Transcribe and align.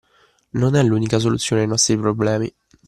Non 0.53 0.73
è 0.75 0.81
l'unica 0.81 1.19
soluzione 1.19 1.61
ai 1.61 1.67
nostri 1.67 1.95
problemi. 1.95 2.51